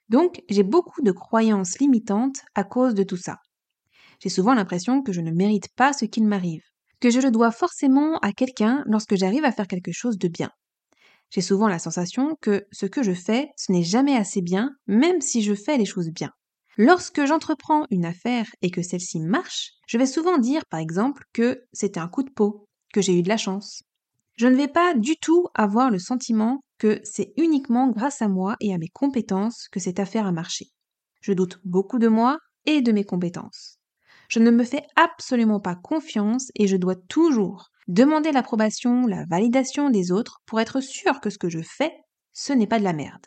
Donc, 0.09 0.41
j'ai 0.49 0.63
beaucoup 0.63 1.03
de 1.03 1.13
croyances 1.13 1.79
limitantes 1.79 2.41
à 2.55 2.65
cause 2.65 2.95
de 2.95 3.03
tout 3.03 3.19
ça. 3.19 3.37
J'ai 4.21 4.29
souvent 4.29 4.55
l'impression 4.55 5.03
que 5.03 5.13
je 5.13 5.21
ne 5.21 5.31
mérite 5.31 5.69
pas 5.77 5.93
ce 5.93 6.05
qu'il 6.05 6.27
m'arrive, 6.27 6.65
que 7.01 7.11
je 7.11 7.21
le 7.21 7.31
dois 7.31 7.51
forcément 7.51 8.19
à 8.19 8.33
quelqu'un 8.33 8.83
lorsque 8.87 9.17
j'arrive 9.17 9.45
à 9.45 9.53
faire 9.53 9.67
quelque 9.67 9.93
chose 9.93 10.19
de 10.19 10.29
bien. 10.29 10.51
J'ai 11.31 11.41
souvent 11.41 11.69
la 11.69 11.79
sensation 11.79 12.37
que 12.41 12.67
ce 12.73 12.87
que 12.87 13.03
je 13.03 13.13
fais, 13.13 13.51
ce 13.57 13.73
n'est 13.73 13.83
jamais 13.83 14.17
assez 14.17 14.43
bien, 14.43 14.71
même 14.87 15.21
si 15.21 15.43
je 15.43 15.55
fais 15.55 15.77
les 15.77 15.85
choses 15.85 16.11
bien. 16.11 16.31
Lorsque 16.79 17.25
j'entreprends 17.25 17.87
une 17.91 18.05
affaire 18.05 18.47
et 18.63 18.71
que 18.71 18.83
celle-ci 18.83 19.21
marche, 19.21 19.73
je 19.89 19.99
vais 19.99 20.07
souvent 20.07 20.39
dire 20.39 20.65
par 20.67 20.81
exemple 20.81 21.25
que 21.33 21.65
c'était 21.73 22.01
un 22.01 22.09
coup 22.09 22.23
de 22.23 22.31
peau, 22.31 22.69
que 22.93 23.01
j'ai 23.01 23.19
eu 23.19 23.23
de 23.23 23.29
la 23.29 23.39
chance. 23.39 23.83
Je 24.37 24.47
ne 24.47 24.57
vais 24.57 24.69
pas 24.69 24.95
du 24.95 25.17
tout 25.17 25.47
avoir 25.55 25.91
le 25.91 25.99
sentiment 25.99 26.61
que 26.79 27.01
c'est 27.05 27.33
uniquement 27.39 27.89
grâce 27.89 28.21
à 28.21 28.29
moi 28.29 28.57
et 28.61 28.75
à 28.75 28.79
mes 28.79 28.89
compétences 28.89 29.69
que 29.69 29.81
cette 29.81 29.99
affaire 29.99 30.27
a 30.27 30.33
marché. 30.33 30.67
Je 31.23 31.33
doute 31.33 31.59
beaucoup 31.65 31.99
de 31.99 32.09
moi 32.09 32.39
et 32.67 32.83
de 32.83 32.93
mes 32.93 33.05
compétences. 33.05 33.76
Je 34.29 34.39
ne 34.39 34.51
me 34.51 34.65
fais 34.65 34.83
absolument 34.97 35.61
pas 35.61 35.75
confiance 35.75 36.51
et 36.55 36.67
je 36.67 36.77
dois 36.77 36.97
toujours 36.97 37.71
demander 37.89 38.33
l'approbation, 38.33 39.07
la 39.07 39.25
validation 39.31 39.91
des 39.91 40.11
autres 40.11 40.41
pour 40.47 40.61
être 40.61 40.81
sûr 40.81 41.21
que 41.21 41.31
ce 41.31 41.39
que 41.39 41.49
je 41.49 41.61
fais, 41.63 41.93
ce 42.33 42.53
n'est 42.53 42.67
pas 42.67 42.79
de 42.79 42.85
la 42.85 42.93
merde. 42.93 43.27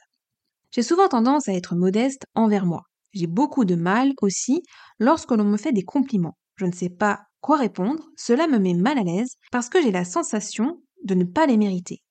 J'ai 0.72 0.84
souvent 0.84 1.08
tendance 1.08 1.48
à 1.48 1.54
être 1.54 1.76
modeste 1.76 2.26
envers 2.36 2.66
moi. 2.66 2.84
J'ai 3.14 3.28
beaucoup 3.28 3.66
de 3.66 3.76
mal 3.76 4.14
aussi 4.22 4.62
lorsque 5.00 5.32
l'on 5.32 5.46
me 5.46 5.58
fait 5.58 5.72
des 5.72 5.84
compliments. 5.84 6.38
Je 6.58 6.66
ne 6.66 6.72
sais 6.72 6.90
pas 6.90 7.22
quoi 7.42 7.58
répondre, 7.58 8.04
cela 8.18 8.48
me 8.48 8.60
met 8.60 8.74
mal 8.74 9.00
à 9.00 9.04
l'aise 9.04 9.36
parce 9.52 9.70
que 9.70 9.82
j'ai 9.82 9.92
la 9.92 10.06
sensation 10.06 10.82
de 11.04 11.16
ne 11.16 11.24
pas 11.24 11.48
les 11.48 11.58
mériter, 11.58 12.04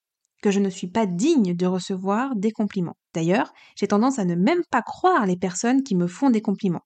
que 0.43 0.51
je 0.51 0.59
ne 0.59 0.71
suis 0.71 0.89
pas 0.89 1.07
digne 1.07 1.55
de 1.55 1.67
recevoir 1.67 2.35
des 2.35 2.51
compliments. 2.51 2.97
D'ailleurs, 3.15 3.53
j'ai 3.77 3.87
tendance 3.87 4.19
à 4.19 4.25
ne 4.25 4.35
même 4.35 4.63
pas 4.71 4.83
croire 4.83 5.27
les 5.27 5.37
personnes 5.37 5.83
qui 5.83 5.95
me 5.95 6.07
font 6.07 6.31
des 6.31 6.41
compliments. 6.41 6.85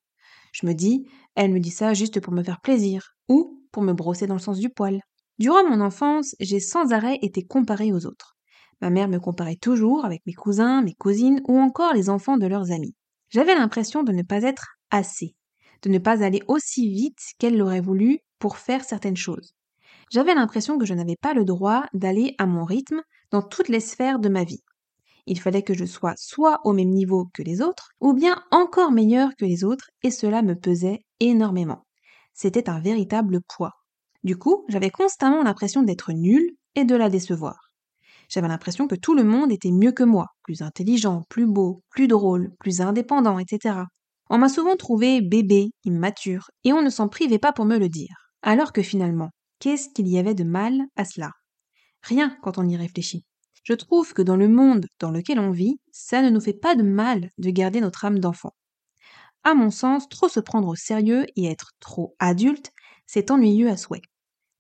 Je 0.53 0.67
me 0.67 0.75
dis, 0.75 1.07
elle 1.35 1.53
me 1.53 1.61
dit 1.61 1.71
ça 1.71 1.95
juste 1.95 2.21
pour 2.21 2.33
me 2.33 2.43
faire 2.43 2.61
plaisir, 2.61 3.15
ou 3.29 3.61
pour 3.73 3.83
me 3.83 3.93
brosser 3.93 4.27
dans 4.27 4.35
le 4.35 4.41
sens 4.41 4.59
du 4.59 4.69
poil. 4.69 5.01
Durant 5.39 5.69
mon 5.69 5.81
enfance, 5.81 6.37
j'ai 6.41 6.61
sans 6.61 6.93
arrêt 6.93 7.19
été 7.23 7.45
comparée 7.45 7.93
aux 7.93 8.07
autres. 8.07 8.37
Ma 8.81 8.91
mère 8.91 9.09
me 9.09 9.19
comparait 9.19 9.57
toujours 9.57 10.05
avec 10.05 10.23
mes 10.27 10.35
cousins, 10.35 10.83
mes 10.83 10.95
cousines 10.95 11.41
ou 11.49 11.59
encore 11.59 11.95
les 11.95 12.11
enfants 12.11 12.37
de 12.37 12.47
leurs 12.47 12.71
amis. 12.71 12.95
J'avais 13.31 13.55
l'impression 13.55 14.03
de 14.03 14.13
ne 14.13 14.23
pas 14.23 14.43
être 14.43 14.77
assez, 14.91 15.35
de 15.83 15.89
ne 15.89 15.99
pas 15.99 16.23
aller 16.23 16.43
aussi 16.49 16.89
vite 16.89 17.21
qu'elle 17.39 17.57
l'aurait 17.57 17.81
voulu 17.81 18.19
pour 18.39 18.59
faire 18.59 18.85
certaines 18.85 19.17
choses. 19.17 19.55
J'avais 20.11 20.35
l'impression 20.35 20.79
que 20.79 20.85
je 20.85 20.95
n'avais 20.95 21.17
pas 21.17 21.33
le 21.33 21.45
droit 21.45 21.87
d'aller 21.95 22.35
à 22.39 22.47
mon 22.47 22.65
rythme 22.65 23.01
dans 23.31 23.41
toutes 23.41 23.69
les 23.69 23.81
sphères 23.81 24.19
de 24.19 24.29
ma 24.29 24.45
vie. 24.45 24.63
Il 25.27 25.39
fallait 25.41 25.63
que 25.63 25.75
je 25.75 25.85
sois 25.85 26.15
soit 26.17 26.61
au 26.65 26.73
même 26.73 26.91
niveau 26.91 27.29
que 27.33 27.43
les 27.43 27.63
autres, 27.63 27.91
ou 28.01 28.13
bien 28.13 28.43
encore 28.51 28.91
meilleur 28.91 29.31
que 29.39 29.45
les 29.45 29.65
autres, 29.65 29.91
et 30.03 30.11
cela 30.11 30.43
me 30.43 30.55
pesait 30.55 31.01
énormément. 31.21 31.85
C'était 32.35 32.69
un 32.69 32.81
véritable 32.81 33.41
poids. 33.43 33.73
Du 34.25 34.37
coup, 34.37 34.65
j'avais 34.69 34.91
constamment 34.91 35.43
l'impression 35.43 35.83
d'être 35.83 36.13
nulle 36.13 36.51
et 36.75 36.85
de 36.85 36.95
la 36.95 37.09
décevoir. 37.09 37.57
J'avais 38.29 38.49
l'impression 38.49 38.89
que 38.89 38.95
tout 38.95 39.15
le 39.15 39.25
monde 39.25 39.53
était 39.53 39.71
mieux 39.71 39.93
que 39.93 40.05
moi, 40.05 40.27
plus 40.43 40.63
intelligent, 40.63 41.23
plus 41.29 41.47
beau, 41.47 41.83
plus 41.91 42.09
drôle, 42.09 42.51
plus 42.59 42.81
indépendant, 42.81 43.39
etc. 43.39 43.81
On 44.31 44.39
m'a 44.39 44.49
souvent 44.49 44.77
trouvé 44.77 45.21
bébé, 45.21 45.71
immature, 45.85 46.51
et 46.65 46.73
on 46.73 46.83
ne 46.83 46.91
s'en 46.91 47.09
privait 47.09 47.39
pas 47.39 47.53
pour 47.53 47.67
me 47.67 47.79
le 47.79 47.89
dire. 47.89 48.15
Alors 48.41 48.73
que 48.73 48.83
finalement, 48.83 49.31
qu'est-ce 49.59 49.91
qu'il 49.91 50.09
y 50.09 50.19
avait 50.19 50.35
de 50.35 50.45
mal 50.45 50.81
à 50.97 51.05
cela? 51.05 51.31
Rien 52.03 52.37
quand 52.43 52.59
on 52.59 52.67
y 52.67 52.77
réfléchit. 52.77 53.25
Je 53.63 53.75
trouve 53.75 54.13
que 54.13 54.23
dans 54.23 54.37
le 54.37 54.49
monde 54.49 54.87
dans 54.99 55.11
lequel 55.11 55.39
on 55.39 55.51
vit, 55.51 55.81
ça 55.93 56.23
ne 56.23 56.31
nous 56.31 56.41
fait 56.41 56.53
pas 56.53 56.75
de 56.75 56.83
mal 56.83 57.31
de 57.39 57.51
garder 57.51 57.81
notre 57.81 58.05
âme 58.05 58.19
d'enfant. 58.19 58.55
À 59.45 59.55
mon 59.55 59.71
sens, 59.71 60.09
trop 60.09 60.29
se 60.29 60.41
prendre 60.41 60.69
au 60.69 60.75
sérieux 60.75 61.27
et 61.37 61.47
être 61.47 61.73
trop 61.81 62.15
adulte, 62.19 62.73
c'est 63.07 63.31
ennuyeux 63.31 63.69
à 63.69 63.77
souhait. 63.77 64.03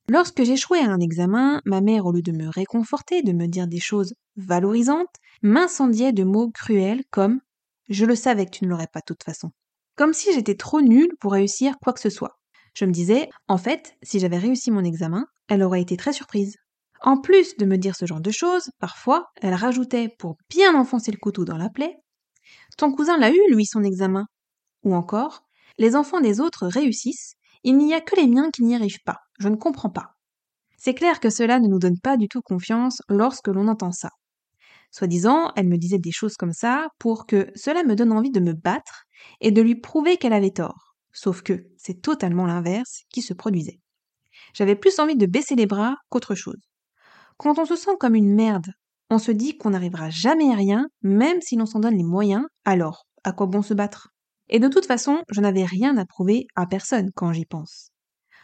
Lorsque 0.09 0.43
j'échouais 0.43 0.81
à 0.81 0.91
un 0.91 1.01
examen, 1.01 1.63
ma 1.65 1.81
mère, 1.81 2.07
au 2.07 2.13
lieu 2.13 2.23
de 2.23 2.33
me 2.33 2.49
réconforter, 2.49 3.23
de 3.23 3.33
me 3.33 3.47
dire 3.47 3.69
des 3.69 3.81
choses 3.81 4.15
valorisantes, 4.37 5.15
m'incendiait 5.43 6.13
de 6.13 6.25
mots 6.25 6.51
cruels 6.51 7.05
comme 7.11 7.41
Je 7.89 8.05
le 8.05 8.17
savais 8.17 8.47
que 8.47 8.51
tu 8.51 8.65
ne 8.65 8.71
l'aurais 8.71 8.89
pas 8.93 9.01
de 9.01 9.05
toute 9.07 9.23
façon. 9.23 9.53
Comme 9.97 10.13
si 10.13 10.33
j'étais 10.33 10.57
trop 10.57 10.81
nulle 10.81 11.15
pour 11.21 11.33
réussir 11.33 11.77
quoi 11.81 11.93
que 11.93 12.01
ce 12.01 12.11
soit. 12.11 12.39
Je 12.75 12.85
me 12.85 12.93
disais, 12.93 13.29
en 13.49 13.59
fait, 13.59 13.95
si 14.03 14.19
j'avais 14.19 14.39
réussi 14.39 14.71
mon 14.71 14.83
examen, 14.83 15.27
elle 15.49 15.63
aurait 15.63 15.83
été 15.83 15.97
très 15.97 16.13
surprise. 16.13 16.57
En 17.05 17.21
plus 17.21 17.57
de 17.57 17.65
me 17.65 17.79
dire 17.79 17.97
ce 17.97 18.07
genre 18.07 18.21
de 18.21 18.31
choses, 18.31 18.71
parfois, 18.79 19.27
elle 19.41 19.55
rajoutait, 19.55 20.09
pour 20.19 20.37
bien 20.49 20.77
enfoncer 20.77 21.11
le 21.11 21.19
couteau 21.19 21.45
dans 21.45 21.57
la 21.57 21.69
plaie, 21.69 21.97
Ton 22.79 22.93
cousin 22.93 23.19
l'a 23.19 23.31
eu, 23.31 23.41
lui, 23.51 23.67
son 23.67 23.83
examen. 23.83 24.27
Ou 24.85 24.95
encore, 24.95 25.43
Les 25.79 25.97
enfants 25.97 26.21
des 26.21 26.41
autres 26.41 26.67
réussissent, 26.67 27.35
il 27.65 27.77
n'y 27.77 27.93
a 27.93 28.01
que 28.01 28.15
les 28.15 28.29
miens 28.29 28.51
qui 28.51 28.63
n'y 28.63 28.75
arrivent 28.75 29.03
pas. 29.05 29.19
Je 29.41 29.49
ne 29.49 29.57
comprends 29.57 29.91
pas. 29.91 30.15
C'est 30.77 30.95
clair 30.95 31.19
que 31.19 31.31
cela 31.31 31.59
ne 31.59 31.69
nous 31.69 31.79
donne 31.79 31.99
pas 31.99 32.17
du 32.17 32.29
tout 32.29 32.43
confiance 32.43 33.03
lorsque 33.09 33.49
l'on 33.49 33.69
entend 33.69 33.93
ça. 33.93 34.11
Soi-disant, 34.93 35.53
elle 35.57 35.69
me 35.69 35.79
disait 35.79 35.99
des 35.99 36.13
choses 36.13 36.37
comme 36.37 36.53
ça 36.53 36.89
pour 36.99 37.27
que 37.27 37.51
cela 37.57 37.83
me 37.83 37.97
donne 37.97 38.13
envie 38.13 38.31
de 38.31 38.41
me 38.41 38.53
battre 38.53 39.05
et 39.41 39.51
de 39.51 39.63
lui 39.63 39.75
prouver 39.75 40.19
qu'elle 40.19 40.35
avait 40.35 40.51
tort. 40.51 40.95
Sauf 41.13 41.43
que 41.43 41.67
c'est 41.79 42.03
totalement 42.03 42.47
l'inverse 42.47 43.03
qui 43.11 43.23
se 43.23 43.35
produisait. 43.35 43.81
J'avais 44.55 44.77
plus 44.77 44.99
envie 44.99 45.17
de 45.17 45.27
baisser 45.27 45.57
les 45.57 45.67
bras 45.67 45.97
qu'autre 46.11 46.35
chose. 46.35 46.61
Quand 47.43 47.59
on 47.59 47.65
se 47.65 47.75
sent 47.75 47.97
comme 47.99 48.15
une 48.15 48.37
merde, 48.37 48.71
on 49.11 49.19
se 49.19 49.33
dit 49.33 49.59
qu'on 49.59 49.71
n'arrivera 49.71 50.11
jamais 50.11 50.53
à 50.53 50.55
rien, 50.55 50.87
même 51.03 51.41
si 51.41 51.57
l'on 51.57 51.67
s'en 51.67 51.81
donne 51.81 51.97
les 51.97 52.05
moyens, 52.05 52.45
alors 52.65 53.09
à 53.25 53.33
quoi 53.33 53.47
bon 53.47 53.63
se 53.63 53.75
battre? 53.75 54.11
Et 54.49 54.61
de 54.61 54.69
toute 54.69 54.87
façon, 54.87 55.19
je 55.29 55.41
n'avais 55.41 55.65
rien 55.65 55.97
à 55.97 56.05
prouver 56.05 56.47
à 56.55 56.67
personne 56.67 57.11
quand 57.17 57.33
j'y 57.33 57.45
pense. 57.45 57.91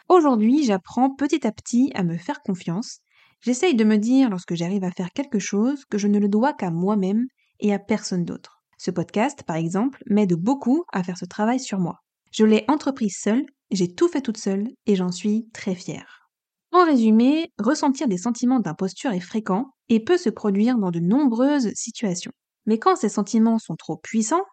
Aujourd'hui, 0.08 0.64
j'apprends 0.64 1.14
petit 1.14 1.46
à 1.46 1.52
petit 1.52 1.92
à 1.94 2.02
me 2.02 2.16
faire 2.16 2.42
confiance. 2.42 2.98
J'essaye 3.40 3.76
de 3.76 3.84
me 3.84 3.98
dire 3.98 4.30
lorsque 4.30 4.56
j'arrive 4.56 4.82
à 4.82 4.90
faire 4.90 5.12
quelque 5.14 5.38
chose 5.38 5.84
que 5.84 5.96
je 5.96 6.08
ne 6.08 6.18
le 6.18 6.28
dois 6.28 6.52
qu'à 6.52 6.72
moi-même 6.72 7.26
et 7.60 7.72
à 7.72 7.78
personne 7.78 8.24
d'autre. 8.24 8.64
Ce 8.78 8.90
podcast, 8.90 9.44
par 9.44 9.54
exemple, 9.54 10.02
m'aide 10.06 10.34
beaucoup 10.34 10.82
à 10.92 11.04
faire 11.04 11.18
ce 11.18 11.24
travail 11.24 11.60
sur 11.60 11.78
moi. 11.78 12.00
Je 12.32 12.44
l'ai 12.44 12.64
entrepris 12.66 13.10
seule, 13.10 13.46
j'ai 13.70 13.94
tout 13.94 14.08
fait 14.08 14.22
toute 14.22 14.38
seule 14.38 14.66
et 14.86 14.96
j'en 14.96 15.12
suis 15.12 15.48
très 15.52 15.76
fière. 15.76 16.27
En 16.72 16.84
résumé, 16.84 17.52
ressentir 17.58 18.08
des 18.08 18.18
sentiments 18.18 18.60
d'imposture 18.60 19.12
est 19.12 19.20
fréquent 19.20 19.66
et 19.88 20.00
peut 20.02 20.18
se 20.18 20.30
produire 20.30 20.78
dans 20.78 20.90
de 20.90 21.00
nombreuses 21.00 21.72
situations. 21.74 22.32
Mais 22.66 22.78
quand 22.78 22.96
ces 22.96 23.08
sentiments 23.08 23.58
sont 23.58 23.76
trop 23.76 23.96
puissants, 23.96 24.44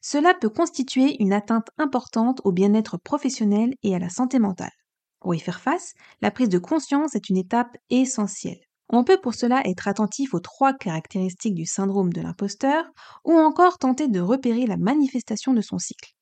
cela 0.00 0.34
peut 0.34 0.50
constituer 0.50 1.16
une 1.20 1.32
atteinte 1.32 1.68
importante 1.78 2.40
au 2.44 2.52
bien-être 2.52 2.98
professionnel 2.98 3.74
et 3.82 3.94
à 3.94 3.98
la 3.98 4.08
santé 4.08 4.38
mentale. 4.38 4.72
Pour 5.20 5.34
y 5.34 5.40
faire 5.40 5.60
face, 5.60 5.94
la 6.20 6.30
prise 6.30 6.48
de 6.48 6.58
conscience 6.58 7.14
est 7.14 7.28
une 7.28 7.38
étape 7.38 7.76
essentielle. 7.90 8.60
On 8.88 9.02
peut 9.04 9.20
pour 9.20 9.34
cela 9.34 9.62
être 9.64 9.88
attentif 9.88 10.34
aux 10.34 10.40
trois 10.40 10.74
caractéristiques 10.74 11.54
du 11.54 11.66
syndrome 11.66 12.12
de 12.12 12.20
l'imposteur 12.20 12.84
ou 13.24 13.32
encore 13.32 13.78
tenter 13.78 14.08
de 14.08 14.20
repérer 14.20 14.66
la 14.66 14.76
manifestation 14.76 15.54
de 15.54 15.62
son 15.62 15.78
cycle. 15.78 16.13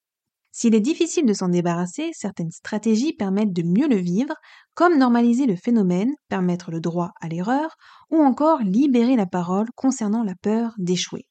S'il 0.55 0.75
est 0.75 0.81
difficile 0.81 1.25
de 1.25 1.33
s'en 1.33 1.49
débarrasser, 1.49 2.11
certaines 2.13 2.51
stratégies 2.51 3.15
permettent 3.15 3.55
de 3.55 3.63
mieux 3.63 3.89
le 3.89 3.97
vivre, 3.97 4.35
comme 4.75 4.99
normaliser 4.99 5.47
le 5.47 5.57
phénomène, 5.57 6.13
permettre 6.29 6.71
le 6.71 6.81
droit 6.81 7.13
à 7.23 7.29
l'erreur, 7.29 7.75
ou 8.11 8.19
encore 8.19 8.61
libérer 8.61 9.17
la 9.17 9.25
parole 9.25 9.69
concernant 9.75 10.23
la 10.23 10.35
peur 10.35 10.75
d'échouer. 10.77 11.27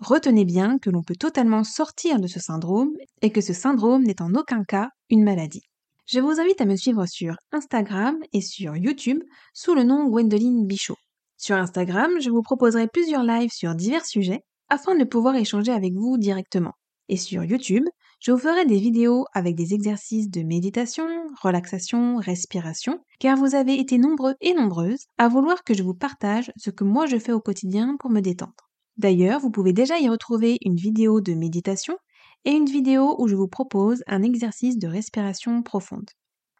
Retenez 0.00 0.44
bien 0.44 0.78
que 0.78 0.90
l'on 0.90 1.04
peut 1.04 1.14
totalement 1.14 1.62
sortir 1.62 2.18
de 2.18 2.26
ce 2.26 2.40
syndrome 2.40 2.92
et 3.22 3.30
que 3.30 3.40
ce 3.40 3.52
syndrome 3.52 4.02
n'est 4.02 4.20
en 4.20 4.34
aucun 4.34 4.64
cas 4.64 4.90
une 5.10 5.22
maladie. 5.22 5.62
Je 6.06 6.18
vous 6.18 6.40
invite 6.40 6.60
à 6.60 6.66
me 6.66 6.76
suivre 6.76 7.06
sur 7.06 7.36
Instagram 7.52 8.16
et 8.32 8.40
sur 8.40 8.76
YouTube 8.76 9.22
sous 9.54 9.74
le 9.74 9.84
nom 9.84 10.08
Gwendoline 10.08 10.66
Bichot. 10.66 10.96
Sur 11.36 11.56
Instagram, 11.56 12.10
je 12.20 12.30
vous 12.30 12.42
proposerai 12.42 12.88
plusieurs 12.88 13.22
lives 13.22 13.52
sur 13.52 13.74
divers 13.76 14.06
sujets 14.06 14.42
afin 14.68 14.96
de 14.96 15.04
pouvoir 15.04 15.36
échanger 15.36 15.72
avec 15.72 15.94
vous 15.94 16.18
directement. 16.18 16.72
Et 17.08 17.16
sur 17.16 17.44
YouTube, 17.44 17.84
je 18.18 18.32
vous 18.32 18.38
ferai 18.38 18.64
des 18.64 18.78
vidéos 18.78 19.26
avec 19.34 19.54
des 19.54 19.74
exercices 19.74 20.30
de 20.30 20.42
méditation, 20.42 21.06
relaxation, 21.42 22.16
respiration, 22.16 22.98
car 23.20 23.36
vous 23.36 23.54
avez 23.54 23.78
été 23.78 23.98
nombreux 23.98 24.34
et 24.40 24.54
nombreuses 24.54 25.06
à 25.18 25.28
vouloir 25.28 25.62
que 25.64 25.74
je 25.74 25.82
vous 25.82 25.94
partage 25.94 26.50
ce 26.56 26.70
que 26.70 26.84
moi 26.84 27.06
je 27.06 27.18
fais 27.18 27.32
au 27.32 27.40
quotidien 27.40 27.96
pour 28.00 28.10
me 28.10 28.20
détendre. 28.20 28.70
D'ailleurs, 28.96 29.40
vous 29.40 29.50
pouvez 29.50 29.74
déjà 29.74 29.98
y 29.98 30.08
retrouver 30.08 30.56
une 30.64 30.76
vidéo 30.76 31.20
de 31.20 31.34
méditation 31.34 31.98
et 32.46 32.52
une 32.52 32.64
vidéo 32.64 33.16
où 33.18 33.28
je 33.28 33.36
vous 33.36 33.48
propose 33.48 34.02
un 34.06 34.22
exercice 34.22 34.78
de 34.78 34.88
respiration 34.88 35.62
profonde. 35.62 36.08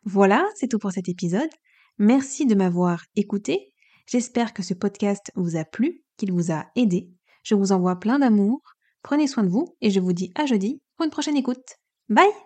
Voilà, 0.05 0.47
c'est 0.57 0.69
tout 0.69 0.79
pour 0.79 0.93
cet 0.93 1.09
épisode. 1.09 1.51
Merci 1.99 2.45
de 2.45 2.55
m'avoir 2.55 3.03
écouté. 3.17 3.73
J'espère 4.07 4.53
que 4.53 4.63
ce 4.63 4.75
podcast 4.75 5.33
vous 5.35 5.57
a 5.57 5.65
plu, 5.65 6.03
qu'il 6.19 6.33
vous 6.33 6.53
a 6.53 6.67
aidé. 6.77 7.11
Je 7.43 7.55
vous 7.55 7.73
envoie 7.73 7.97
plein 7.97 8.19
d'amour. 8.19 8.61
Prenez 9.03 9.27
soin 9.27 9.43
de 9.43 9.49
vous 9.49 9.67
et 9.81 9.91
je 9.91 10.01
vous 10.01 10.13
dis 10.13 10.33
à 10.35 10.45
jeudi 10.45 10.83
pour 10.97 11.05
une 11.05 11.11
prochaine 11.11 11.37
écoute. 11.37 11.79
Bye 12.09 12.37